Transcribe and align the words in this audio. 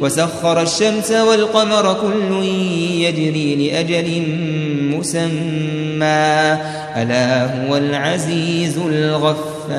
وسخر 0.00 0.62
الشمس 0.62 1.10
والقمر 1.10 1.94
كل 1.94 2.44
يجري 3.02 3.70
لأجل 3.70 4.22
مسمى. 4.96 6.58
ألا 6.96 7.66
هو 7.66 7.76
العزيز 7.76 8.78
الغفار. 8.78 9.78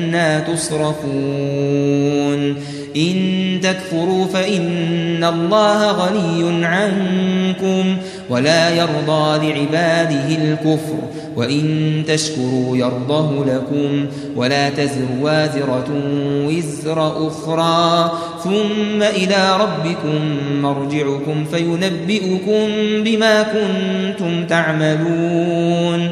تصرفون. 0.39 1.91
إن 2.95 3.59
تكفروا 3.63 4.25
فإن 4.25 5.23
الله 5.23 5.91
غني 5.91 6.65
عنكم 6.65 7.97
ولا 8.29 8.69
يرضى 8.69 9.51
لعباده 9.51 10.27
الكفر 10.27 10.97
وإن 11.35 12.03
تشكروا 12.07 12.77
يرضه 12.77 13.45
لكم 13.45 14.05
ولا 14.35 14.69
تزر 14.69 15.07
وازرة 15.21 15.87
وزر 16.47 17.27
أخرى. 17.27 18.11
ثم 18.43 19.01
إلى 19.01 19.57
ربكم 19.59 20.37
مرجعكم 20.61 21.45
فينبئكم 21.51 22.67
بما 23.03 23.43
كنتم 23.43 24.45
تعملون. 24.47 26.11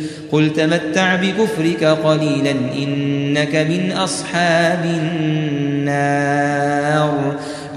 قل 0.31 0.53
تمتع 0.53 1.15
بكفرك 1.15 1.83
قليلا 1.83 2.51
إنك 2.51 3.55
من 3.55 3.91
أصحاب 3.91 4.85
النار. 4.85 6.31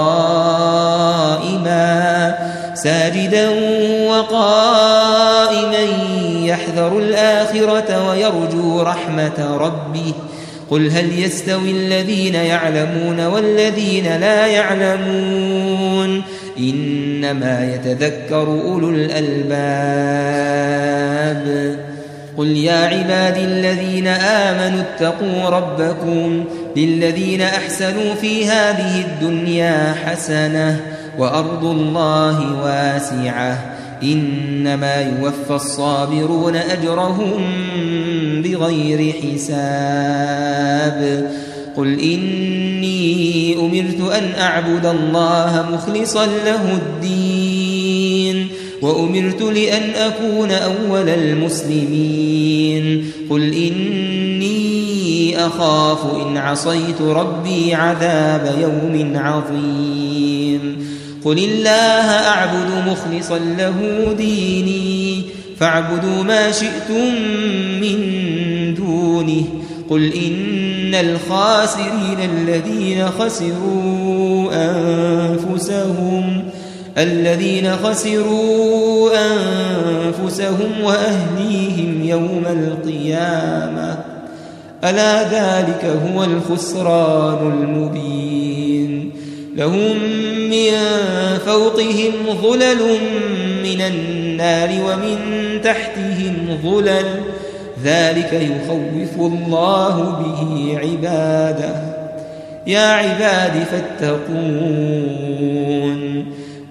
ساجدا 2.74 3.50
وقائما 4.10 5.84
يحذر 6.44 7.00
الآخرة 7.00 8.10
ويرجو 8.10 8.82
رحمة 8.82 9.58
ربه. 9.60 10.14
قل 10.70 10.92
هل 10.92 11.20
يستوي 11.20 11.72
الذين 11.72 12.36
يعلمون 12.36 13.26
والذين 13.26 14.18
لا 14.18 14.48
يعلمون 14.48 16.22
إنما 16.60 17.74
يتذكر 17.74 18.48
أولو 18.48 18.90
الألباب 18.90 20.38
قل 22.38 22.48
يا 22.48 22.86
عبادي 22.86 23.44
الذين 23.44 24.08
آمنوا 24.08 24.82
اتقوا 24.82 25.50
ربكم 25.50 26.44
للذين 26.76 27.42
أحسنوا 27.42 28.14
في 28.22 28.46
هذه 28.46 29.02
الدنيا 29.02 29.96
حسنة 30.06 30.82
وأرض 31.18 31.66
الله 31.66 32.64
واسعة 32.64 33.78
إنما 34.04 35.02
يوفى 35.02 35.52
الصابرون 35.52 36.56
أجرهم 36.56 37.44
بغير 38.42 39.14
حساب. 39.14 41.32
قل 41.78 42.00
إني 42.00 43.56
أمرت 43.60 44.12
أن 44.12 44.32
أعبد 44.40 44.86
الله 44.86 45.66
مخلصا 45.72 46.26
له 46.26 46.74
الدين 46.74 48.48
وأمرت 48.82 49.42
لأن 49.42 49.90
أكون 49.90 50.52
أول 50.52 51.10
المسلمين. 51.10 53.12
قل 53.30 53.54
إني 53.54 55.46
أخاف 55.46 56.16
إن 56.16 56.38
عصيت 56.38 57.02
ربي 57.02 57.74
عذاب 57.74 58.56
يوم 58.62 59.18
عظيم. 59.18 60.88
قل 61.26 61.38
الله 61.38 62.10
أعبد 62.10 62.88
مخلصا 62.88 63.40
له 63.58 64.14
ديني 64.18 65.24
فاعبدوا 65.60 66.24
ما 66.24 66.52
شئتم 66.52 67.14
من 67.82 67.98
دونه. 68.74 69.44
قل 69.90 70.14
إن 70.14 70.96
الخاسرين 70.96 72.20
الذين 72.34 73.08
خسروا 73.08 74.50
أنفسهم 74.54 76.44
الذين 76.98 77.72
خسروا 77.76 79.10
أنفسهم 79.14 80.72
وأهليهم 80.84 82.04
يوم 82.04 82.44
القيامة. 82.46 83.98
ألا 84.84 85.24
ذلك 85.24 85.86
هو 85.86 86.24
الخسران 86.24 87.52
المبين. 87.52 88.97
لهم 89.58 89.98
من 90.50 90.72
فوقهم 91.46 92.12
ظلل 92.42 93.00
من 93.64 93.82
النار 93.82 94.70
ومن 94.70 95.18
تحتهم 95.64 96.58
ظلل. 96.64 97.22
ذلك 97.84 98.34
يخوف 98.34 99.34
الله 99.34 99.96
به 99.96 100.78
عباده. 100.80 101.76
يا 102.68 102.88
عباد 102.88 103.66
فاتقون. 103.72 105.18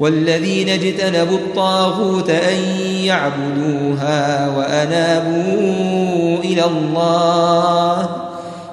والذين 0.01 0.69
اجتنبوا 0.69 1.39
الطاغوت 1.39 2.31
أن 2.31 2.59
يعبدوها 3.05 4.49
وأنابوا 4.57 6.39
إلى 6.45 6.65
الله 6.65 8.26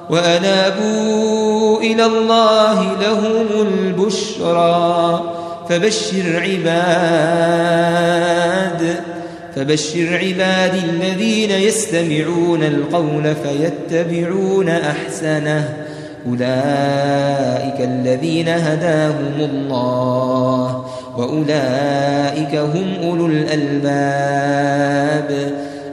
وأنابوا 0.09 1.79
إلى 1.79 2.05
الله 2.05 2.97
لهم 3.01 3.47
البشرى 3.61 5.23
فبشر 5.69 6.41
عباد 6.41 7.83
فبشر 9.55 10.07
عبادي 10.11 10.79
الذين 10.79 11.51
يستمعون 11.51 12.63
القول 12.63 13.35
فيتبعون 13.35 14.69
أحسنه. 14.69 15.73
أولئك 16.27 17.81
الذين 17.81 18.50
هداهم 18.50 19.39
الله 19.39 20.85
وأولئك 21.17 22.55
هم 22.55 22.95
أولو 23.03 23.25
الألباب. 23.25 24.44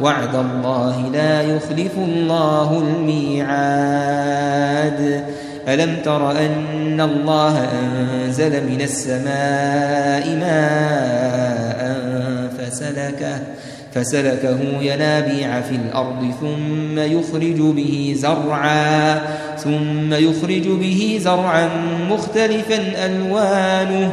وعد 0.00 0.34
الله 0.34 1.10
لا 1.12 1.42
يخلف 1.42 1.98
الله 1.98 2.78
الميعاد. 2.78 4.40
ألم 5.68 5.96
تر 6.04 6.30
أن 6.30 7.00
الله 7.00 7.68
أنزل 7.82 8.66
من 8.66 8.80
السماء 8.80 10.36
ماء 10.36 12.00
فسلكه 12.58 13.38
فسلكه 13.94 14.58
ينابيع 14.80 15.60
في 15.60 15.74
الأرض 15.74 16.34
ثم 16.40 16.98
يخرج 16.98 17.60
به 17.60 18.14
زرعا 18.16 19.18
ثم 19.56 20.14
يخرج 20.14 20.68
به 20.68 21.18
زرعا 21.22 21.68
مختلفا 22.10 23.06
ألوانه 23.06 24.12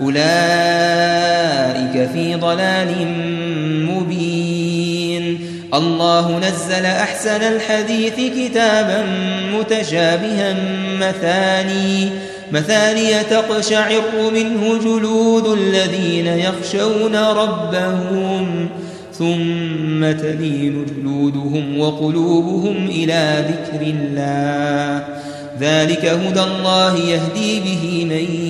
أولئك 0.00 1.94
في 2.12 2.34
ضلال 2.34 2.94
مبين. 3.90 5.40
الله 5.74 6.38
نزل 6.38 6.86
أحسن 6.86 7.42
الحديث 7.42 8.14
كتابا 8.14 9.04
متشابها 9.54 10.56
مثاني 11.00 12.08
مثاني 12.52 13.24
تقشعر 13.30 14.02
منه 14.34 14.78
جلود 14.84 15.46
الذين 15.46 16.26
يخشون 16.26 17.16
ربهم 17.16 18.68
ثم 19.12 20.12
تلين 20.12 20.86
جلودهم 20.96 21.78
وقلوبهم 21.78 22.86
إلى 22.88 23.44
ذكر 23.48 23.82
الله. 23.86 25.04
ذلك 25.60 26.04
هدى 26.04 26.40
الله 26.40 26.96
يهدي 26.96 27.60
به 27.60 28.04
من 28.04 28.49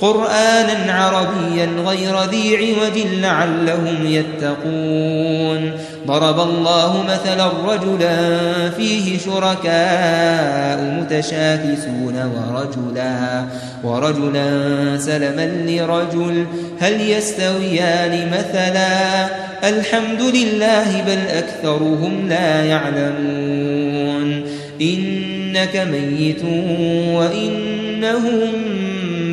قرآنا 0.00 0.92
عربيا 0.92 1.66
غير 1.86 2.22
ذي 2.30 2.56
عوج 2.56 2.98
لعلهم 3.20 4.06
يتقون. 4.06 5.72
ضرب 6.06 6.40
الله 6.40 7.04
مثلا 7.08 7.50
رجلا 7.66 8.16
فيه 8.70 9.18
شركاء 9.18 10.80
متشاكسون 11.00 12.32
ورجلا 12.36 13.44
ورجلا 13.84 14.50
سلما 14.98 15.46
لرجل 15.66 16.46
هل 16.80 17.10
يستويان 17.10 18.30
مثلا؟ 18.38 19.26
الحمد 19.64 20.20
لله 20.20 21.04
بل 21.06 21.18
أكثرهم 21.28 22.28
لا 22.28 22.64
يعلمون. 22.64 24.44
إنك 24.80 25.76
ميت 25.76 26.44
وإنهم 27.14 28.52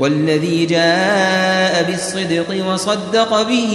والذي 0.00 0.66
جاء 0.66 1.82
بالصدق 1.82 2.66
وصدق 2.66 3.42
به 3.42 3.72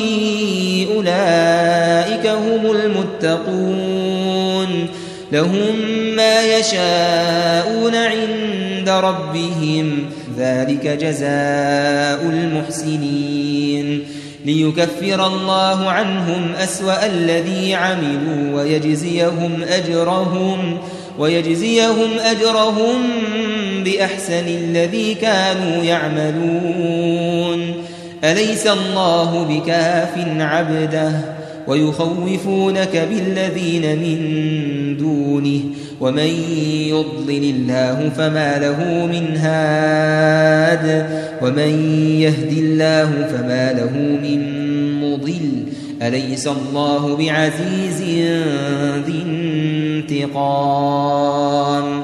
أولئك 0.95 2.27
هم 2.27 2.71
المتقون 2.71 4.25
لهم 5.31 5.75
ما 6.15 6.41
يشاءون 6.41 7.95
عند 7.95 8.89
ربهم 8.89 10.05
ذلك 10.37 10.87
جزاء 10.87 12.21
المحسنين 12.23 14.03
ليكفر 14.45 15.27
الله 15.27 15.89
عنهم 15.89 16.51
أسوأ 16.63 17.05
الذي 17.05 17.73
عملوا 17.73 18.61
ويجزيهم 18.61 19.63
أجرهم 19.63 20.77
ويجزيهم 21.19 22.09
أجرهم 22.19 23.01
بأحسن 23.85 24.47
الذي 24.47 25.13
كانوا 25.13 25.83
يعملون. 25.83 27.73
أليس 28.23 28.67
الله 28.67 29.43
بكاف 29.49 30.17
عبده 30.39 31.11
ويخوفونك 31.67 33.07
بالذين 33.09 33.99
من 33.99 34.17
دونه؟ 34.97 35.59
ومن 36.01 36.29
يضلل 36.89 37.43
الله 37.43 38.11
فما 38.17 38.57
له 38.57 39.05
من 39.05 39.37
هاد. 39.37 41.09
ومن 41.41 41.99
يهد 42.19 42.51
الله 42.57 43.27
فما 43.31 43.73
له 43.73 43.91
من 43.97 44.41
مضل. 45.01 45.63
أليس 46.01 46.47
الله 46.47 47.15
بعزيز 47.15 48.01
ذي 49.05 49.23
انتقام؟ 50.11 52.03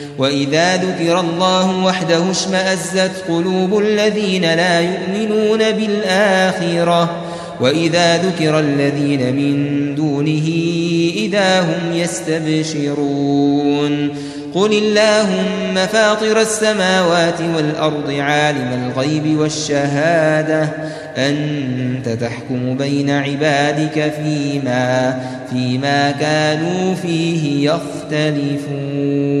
وإذا 0.21 0.77
ذكر 0.77 1.19
الله 1.19 1.83
وحده 1.83 2.31
اشمأزت 2.31 3.11
قلوب 3.27 3.79
الذين 3.79 4.41
لا 4.41 4.79
يؤمنون 4.81 5.71
بالآخرة 5.71 7.09
وإذا 7.61 8.17
ذكر 8.17 8.59
الذين 8.59 9.35
من 9.35 9.95
دونه 9.95 10.47
إذا 11.15 11.61
هم 11.61 11.93
يستبشرون 11.93 13.31
قل 14.53 14.73
اللهم 14.73 15.75
فاطر 15.75 16.41
السماوات 16.41 17.41
والأرض 17.55 18.11
عالم 18.11 18.85
الغيب 18.85 19.39
والشهادة 19.39 20.69
أنت 21.17 22.09
تحكم 22.09 22.77
بين 22.77 23.09
عبادك 23.09 24.13
فيما 24.23 25.19
فيما 25.51 26.11
كانوا 26.11 26.95
فيه 26.95 27.71
يختلفون 27.71 29.40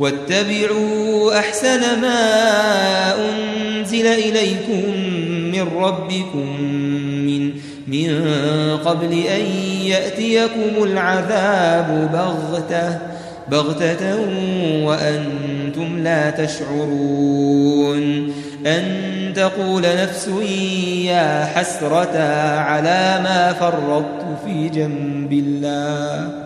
واتبعوا 0.00 1.38
أحسن 1.38 2.00
ما 2.00 2.20
أنزل 3.14 4.06
إليكم 4.06 4.90
من 5.52 5.68
ربكم 5.76 6.60
من 7.26 7.52
من 7.86 8.26
قبل 8.84 9.12
أن 9.12 9.44
يأتيكم 9.82 10.82
العذاب 10.82 12.10
بغتة 12.12 12.98
بغتة 13.50 14.16
وأنتم 14.84 15.98
لا 15.98 16.30
تشعرون 16.30 18.32
أن 18.66 19.32
تقول 19.36 19.82
نفس 19.82 20.28
يا 21.04 21.44
حسرة 21.54 22.18
على 22.58 23.20
ما 23.22 23.52
فرطت 23.52 24.24
في 24.44 24.68
جنب 24.68 25.32
الله. 25.32 26.45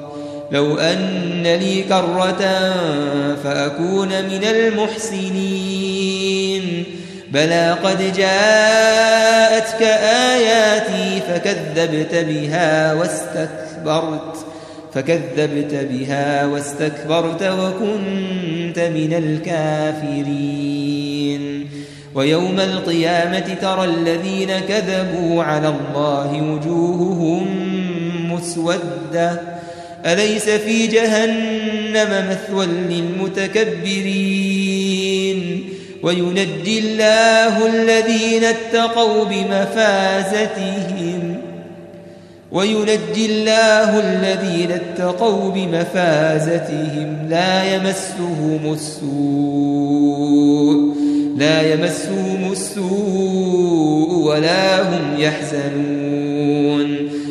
لو 0.51 0.77
أن 0.77 1.43
لي 1.43 1.81
كرة 1.81 2.73
فأكون 3.43 4.07
من 4.07 4.43
المحسنين. 4.43 5.81
بلى 7.31 7.77
قد 7.83 8.13
جاءتك 8.17 9.81
آياتي 10.31 11.21
فكذبت 11.27 12.15
بها 12.15 12.93
واستكبرت 12.93 14.45
فكذبت 14.93 15.73
بها 15.73 16.45
واستكبرت 16.45 17.43
وكنت 17.43 18.79
من 18.79 19.13
الكافرين. 19.13 20.61
ويوم 22.15 22.59
القيامة 22.59 23.55
ترى 23.61 23.85
الذين 23.85 24.59
كذبوا 24.59 25.43
على 25.43 25.67
الله 25.67 26.41
وجوههم 26.41 27.47
مسودة. 28.33 29.60
أليس 30.05 30.49
في 30.49 30.87
جهنم 30.87 32.29
مثوى 32.29 32.65
للمتكبرين؟ 32.65 33.81
وينجي 36.03 36.79
الله 36.79 37.67
الذين 37.67 38.43
اتقوا 38.43 39.25
بمفازتهم. 39.25 40.61
وينجي 42.51 43.25
الله 43.25 43.99
الذين 43.99 44.71
اتقوا 44.71 45.51
بمفازتهم. 45.51 47.27
لا 47.29 47.75
يمسهم 47.75 48.73
السوء 48.73 50.21
لا 51.37 51.73
يمسهم 51.73 52.51
السوء 52.51 54.13
ولا 54.13 54.81
هم 54.81 55.15
يحزنون. 55.17 56.30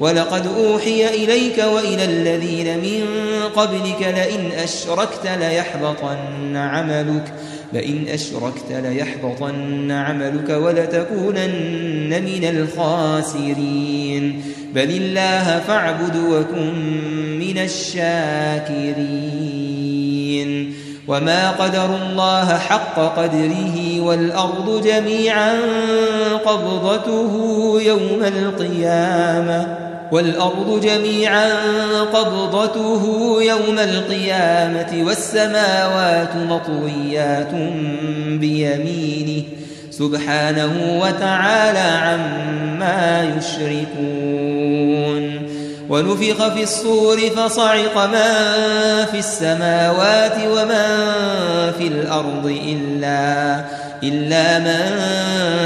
ولقد 0.00 0.46
أوحي 0.46 1.06
إليك 1.06 1.58
وإلى 1.58 2.04
الذين 2.04 2.78
من 2.78 3.04
قبلك 3.56 4.00
لئن 4.00 4.52
أشركت 4.62 5.26
ليحبطن 5.40 6.56
عملك 6.56 7.32
لئن 7.72 8.08
أشركت 8.08 8.70
ليحبطن 8.70 9.90
عملك 9.90 10.50
ولتكونن 10.50 12.22
من 12.22 12.44
الخاسرين. 12.44 14.42
بل 14.74 14.90
الله 14.90 15.62
فاعبد 15.66 16.16
وكن 16.16 16.74
من 17.38 17.58
الشاكرين. 17.58 18.94
وما 21.08 21.50
قدر 21.50 21.96
الله 21.96 22.58
حق 22.58 23.18
قدره 23.18 24.00
والأرض 24.00 24.86
جميعا 24.86 25.58
قبضته 26.44 27.32
يوم 27.86 28.22
القيامة. 28.22 29.93
والأرض 30.14 30.80
جميعا 30.80 31.52
قبضته 32.12 33.36
يوم 33.42 33.78
القيامة 33.78 35.04
والسماوات 35.06 36.36
مطويات 36.36 37.50
بيمينه 38.26 39.42
سبحانه 39.90 41.00
وتعالى 41.02 41.78
عما 41.78 43.34
يشركون 43.38 44.74
ونفخ 45.88 46.54
في 46.54 46.62
الصور 46.62 47.18
فصعق 47.18 48.06
من 48.06 49.06
في 49.12 49.18
السماوات 49.18 50.36
ومن 50.46 50.86
في 51.78 51.86
الأرض 51.86 52.58
إلا, 52.66 53.64
إلا 54.02 54.58
من 54.58 54.98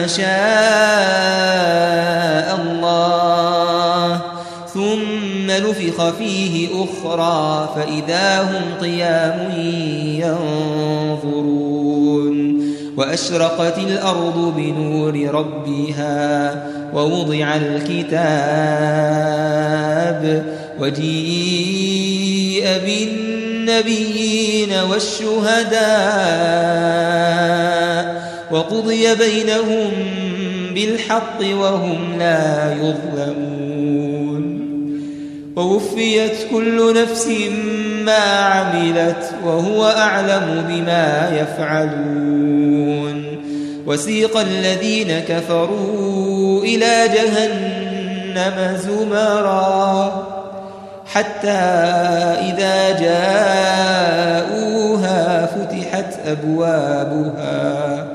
شاء 0.09 1.48
ثم 5.99 6.05
نفخ 6.05 6.17
فيه 6.19 6.69
أخرى 6.85 7.69
فإذا 7.77 8.43
هم 8.43 8.63
قيام 8.81 9.53
ينظرون 11.25 12.39
وأشرقت 12.97 13.79
الأرض 13.79 14.55
بنور 14.57 15.31
ربها 15.35 16.67
ووضع 16.95 17.57
الكتاب 17.57 18.29
وجيء 20.81 22.65
بالنبيين 22.87 24.73
والشهداء 24.91 25.79
وقضي 28.51 29.15
بينهم 29.15 29.91
بالحق 30.75 31.41
وهم 31.41 32.19
لا 32.19 32.73
يظلمون 32.73 33.68
ووفيت 35.59 36.33
كل 36.51 37.03
نفس 37.03 37.29
ما 38.05 38.25
عملت 38.39 39.35
وهو 39.45 39.87
أعلم 39.87 40.65
بما 40.69 41.31
يفعلون. 41.41 43.25
وسيق 43.87 44.37
الذين 44.37 45.19
كفروا 45.29 46.65
إلى 46.65 47.09
جهنم 47.15 48.77
زمرا. 48.77 50.39
حتى 51.07 51.49
إذا 52.49 53.01
جاءوها 54.51 55.23
فتحت 55.47 56.11
أبوابها 56.27 58.07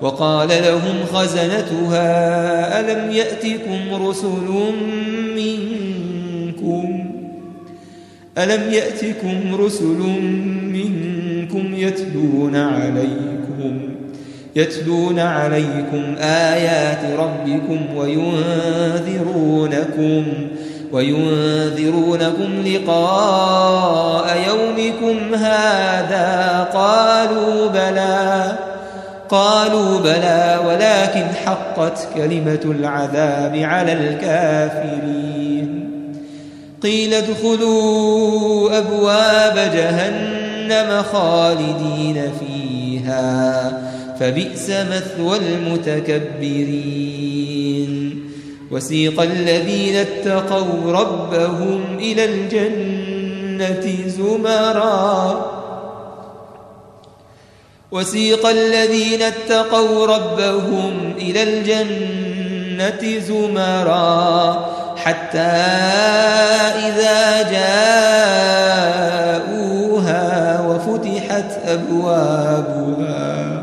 وقال 0.00 0.48
لهم 0.48 1.04
خزنتها 1.12 2.80
ألم 2.80 3.10
يأتكم 3.10 4.06
رسل 4.08 4.48
منكم 5.36 6.07
ألم 8.38 8.72
يأتكم 8.72 9.54
رسل 9.64 9.98
منكم 10.72 11.74
يتلون 11.74 12.56
عليكم 12.56 13.80
يتلون 14.56 15.18
عليكم 15.18 16.14
آيات 16.20 17.18
ربكم 17.18 17.96
وينذرونكم 17.96 18.48
وينذرونكم 20.92 22.62
لقاء 22.66 24.36
يومكم 24.48 25.34
هذا 25.34 26.68
قالوا 26.74 27.68
بلى 27.68 28.52
قالوا 29.28 30.00
بلى 30.00 30.58
ولكن 30.66 31.26
حقت 31.44 32.08
كلمة 32.14 32.60
العذاب 32.64 33.56
على 33.56 33.92
الكافرين 33.92 35.47
قيل 36.82 37.14
ادخلوا 37.14 38.78
أبواب 38.78 39.54
جهنم 39.54 41.02
خالدين 41.12 42.32
فيها 42.40 43.82
فبئس 44.20 44.70
مثوى 44.70 45.36
المتكبرين. 45.36 46.58
وسيق 48.70 49.20
الذين 49.20 49.96
اتقوا 49.96 50.92
ربهم 50.92 51.84
إلى 51.98 52.24
الجنة 52.24 54.06
زمرًا. 54.06 55.46
وسيق 57.92 58.46
الذين 58.46 59.22
اتقوا 59.22 60.06
ربهم 60.06 61.12
إلى 61.18 61.42
الجنة 61.42 63.18
زمرا. 63.18 64.87
حتى 65.04 65.38
إذا 66.88 67.42
جاءوها 69.52 70.60
وفتحت 70.60 71.50
أبوابها 71.66 73.62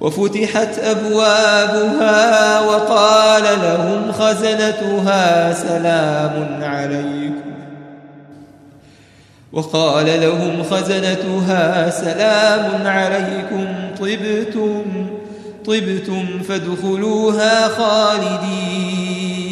وفتحت 0.00 0.78
أبوابها 0.78 2.60
وقال 2.60 3.42
لهم 3.62 4.12
خزنتها 4.12 5.52
سلام 5.52 6.60
عليكم. 6.62 7.52
وقال 9.52 10.20
لهم 10.22 10.62
خزنتها 10.62 11.90
سلام 11.90 12.86
عليكم 12.86 13.66
طبتم 14.00 15.06
طبتم 15.66 16.42
فادخلوها 16.48 17.68
خالدين. 17.68 19.51